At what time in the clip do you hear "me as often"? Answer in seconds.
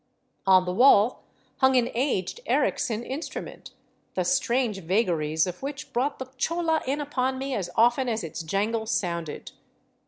7.37-8.09